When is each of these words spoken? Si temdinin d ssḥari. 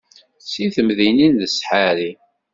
Si 0.51 0.65
temdinin 0.75 1.33
d 1.41 1.43
ssḥari. 1.53 2.11